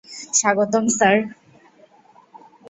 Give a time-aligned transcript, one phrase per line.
[0.39, 1.17] স্বাগতম, স্যার।